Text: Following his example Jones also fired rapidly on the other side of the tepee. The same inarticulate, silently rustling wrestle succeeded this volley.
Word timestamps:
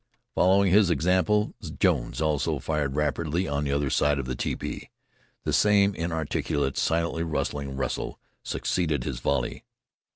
Following 0.33 0.71
his 0.71 0.89
example 0.89 1.53
Jones 1.77 2.21
also 2.21 2.57
fired 2.57 2.95
rapidly 2.95 3.47
on 3.47 3.63
the 3.65 3.71
other 3.71 3.91
side 3.91 4.17
of 4.17 4.25
the 4.25 4.33
tepee. 4.35 4.89
The 5.43 5.53
same 5.53 5.93
inarticulate, 5.93 6.75
silently 6.75 7.21
rustling 7.21 7.77
wrestle 7.77 8.19
succeeded 8.41 9.03
this 9.03 9.19
volley. 9.19 9.63